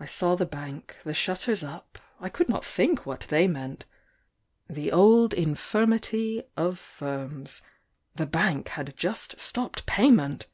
I 0.00 0.06
saw 0.06 0.36
the 0.36 0.46
bank, 0.46 0.96
the 1.04 1.12
shutters 1.12 1.62
up, 1.62 1.98
I 2.18 2.30
could 2.30 2.48
not 2.48 2.64
think 2.64 3.04
what 3.04 3.26
they 3.28 3.46
meant, 3.46 3.84
The 4.70 4.90
old 4.90 5.34
infirmity 5.34 6.44
of 6.56 6.78
firms, 6.78 7.60
The 8.14 8.24
bank 8.24 8.68
had 8.70 8.96
just 8.96 9.38
stopped 9.38 9.84
payment! 9.84 10.46